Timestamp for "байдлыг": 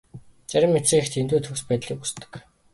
1.67-1.97